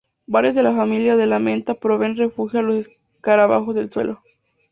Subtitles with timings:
[0.25, 4.23] Varias de la familia de la menta proveen refugio a los escarabajos del suelo.